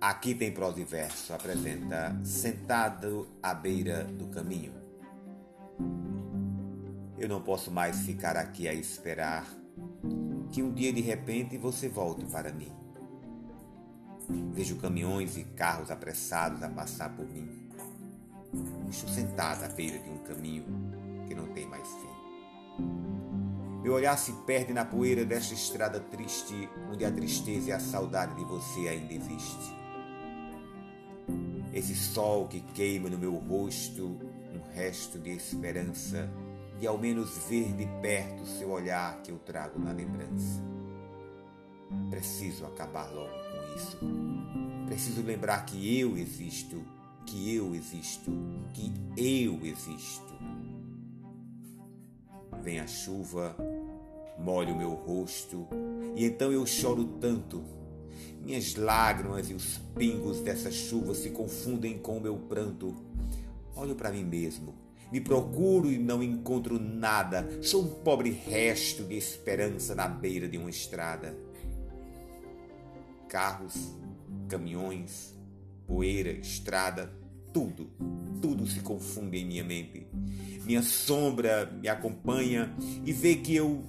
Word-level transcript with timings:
Aqui 0.00 0.32
tem 0.32 0.52
prosa 0.52 0.80
e 0.80 0.84
verso, 0.84 1.34
apresenta 1.34 2.16
Sentado 2.24 3.26
à 3.42 3.52
beira 3.52 4.04
do 4.04 4.28
caminho. 4.28 4.72
Eu 7.18 7.28
não 7.28 7.42
posso 7.42 7.68
mais 7.68 8.02
ficar 8.02 8.36
aqui 8.36 8.68
a 8.68 8.72
esperar 8.72 9.44
que 10.52 10.62
um 10.62 10.72
dia 10.72 10.92
de 10.92 11.00
repente 11.00 11.58
você 11.58 11.88
volte 11.88 12.24
para 12.26 12.52
mim. 12.52 12.70
Vejo 14.52 14.76
caminhões 14.76 15.36
e 15.36 15.42
carros 15.42 15.90
apressados 15.90 16.62
a 16.62 16.68
passar 16.68 17.16
por 17.16 17.26
mim. 17.26 17.68
Estou 18.88 19.08
sentado 19.10 19.64
à 19.64 19.68
beira 19.68 19.98
de 19.98 20.10
um 20.10 20.18
caminho 20.18 20.64
que 21.26 21.34
não 21.34 21.48
tem 21.48 21.66
mais 21.66 21.88
fim. 21.88 22.82
Meu 23.82 23.94
olhar 23.94 24.16
se 24.16 24.32
perde 24.46 24.72
na 24.72 24.84
poeira 24.84 25.24
desta 25.24 25.54
estrada 25.54 25.98
triste, 25.98 26.68
onde 26.88 27.04
a 27.04 27.10
tristeza 27.10 27.70
e 27.70 27.72
a 27.72 27.80
saudade 27.80 28.36
de 28.36 28.44
você 28.44 28.86
ainda 28.86 29.12
existem. 29.12 29.87
Esse 31.72 31.94
sol 31.94 32.48
que 32.48 32.60
queima 32.60 33.08
no 33.08 33.18
meu 33.18 33.34
rosto 33.34 34.18
um 34.54 34.74
resto 34.74 35.18
de 35.18 35.30
esperança, 35.30 36.28
de 36.78 36.86
ao 36.86 36.98
menos 36.98 37.36
ver 37.48 37.72
de 37.72 37.86
perto 38.00 38.46
seu 38.46 38.70
olhar 38.70 39.20
que 39.22 39.30
eu 39.30 39.38
trago 39.38 39.78
na 39.78 39.92
lembrança. 39.92 40.62
Preciso 42.10 42.66
acabar 42.66 43.10
logo 43.12 43.30
com 43.30 43.76
isso. 43.76 43.98
Preciso 44.86 45.22
lembrar 45.22 45.64
que 45.66 45.98
eu 45.98 46.16
existo, 46.16 46.82
que 47.26 47.54
eu 47.54 47.74
existo, 47.74 48.30
que 48.72 48.92
eu 49.16 49.58
existo. 49.64 50.38
Vem 52.62 52.80
a 52.80 52.86
chuva, 52.86 53.56
molha 54.38 54.72
o 54.72 54.78
meu 54.78 54.94
rosto, 54.94 55.66
e 56.16 56.24
então 56.24 56.50
eu 56.50 56.66
choro 56.66 57.04
tanto 57.20 57.62
minhas 58.42 58.74
lágrimas 58.74 59.50
e 59.50 59.54
os 59.54 59.78
pingos 59.96 60.40
dessa 60.40 60.70
chuva 60.70 61.14
se 61.14 61.30
confundem 61.30 61.98
com 61.98 62.18
o 62.18 62.20
meu 62.20 62.36
pranto. 62.36 62.94
Olho 63.76 63.94
para 63.94 64.10
mim 64.10 64.24
mesmo, 64.24 64.74
me 65.12 65.20
procuro 65.20 65.90
e 65.90 65.98
não 65.98 66.22
encontro 66.22 66.78
nada. 66.78 67.48
Sou 67.62 67.82
um 67.82 67.88
pobre 68.02 68.30
resto 68.30 69.04
de 69.04 69.16
esperança 69.16 69.94
na 69.94 70.08
beira 70.08 70.48
de 70.48 70.58
uma 70.58 70.70
estrada. 70.70 71.36
Carros, 73.28 73.74
caminhões, 74.48 75.34
poeira, 75.86 76.32
estrada, 76.32 77.12
tudo, 77.52 77.90
tudo 78.40 78.66
se 78.66 78.80
confunde 78.80 79.38
em 79.38 79.44
minha 79.44 79.64
mente. 79.64 80.06
Minha 80.64 80.82
sombra 80.82 81.66
me 81.80 81.88
acompanha 81.88 82.74
e 83.04 83.12
vê 83.12 83.36
que 83.36 83.54
eu 83.54 83.84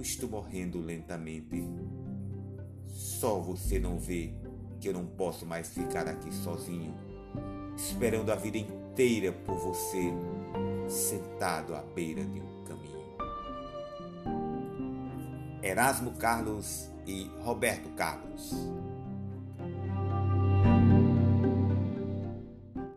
eu 0.00 0.02
estou 0.02 0.30
morrendo 0.30 0.80
lentamente. 0.80 1.62
Só 3.20 3.38
você 3.38 3.78
não 3.78 3.98
vê 3.98 4.32
que 4.80 4.88
eu 4.88 4.94
não 4.94 5.04
posso 5.04 5.44
mais 5.44 5.68
ficar 5.74 6.08
aqui 6.08 6.32
sozinho, 6.32 6.94
esperando 7.76 8.32
a 8.32 8.34
vida 8.34 8.56
inteira 8.56 9.30
por 9.30 9.56
você, 9.56 10.10
sentado 10.88 11.74
à 11.74 11.82
beira 11.82 12.24
de 12.24 12.40
um 12.40 12.64
caminho. 12.64 12.98
Erasmo 15.62 16.12
Carlos 16.12 16.88
e 17.06 17.30
Roberto 17.42 17.90
Carlos. 17.90 18.54